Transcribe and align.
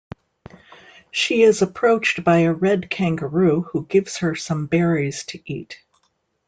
She 1.11 1.43
is 1.43 1.61
approached 1.61 2.23
by 2.23 2.39
a 2.39 2.53
red 2.53 2.89
kangaroo 2.89 3.61
who 3.71 3.85
gives 3.85 4.17
her 4.17 4.33
some 4.33 4.65
berries 4.65 5.25
to 5.25 5.39
eat. 5.45 5.79